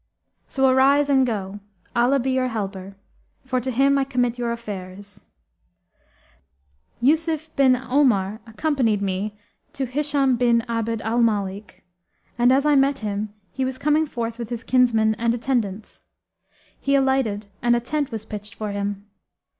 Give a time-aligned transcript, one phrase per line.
[0.47, 1.59] [FN#294] So arise and go,
[1.95, 2.95] Allah be your helper,
[3.45, 5.21] for to Him I commit your affairs!'
[7.03, 9.37] Khálid bin Safwán[FN#295] said, 'Yúsuf bin Omar[FN#296] accompanied me
[9.73, 11.81] to Hishám bin Abd al Malik,[FN#297]
[12.39, 16.01] and as I met him he was coming forth with his kinsmen and attendants.
[16.79, 19.05] He alighted and a tent was pitched for him.